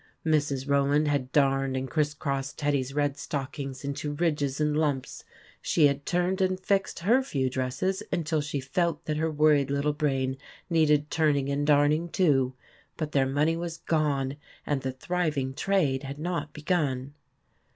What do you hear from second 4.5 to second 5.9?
and lumps; she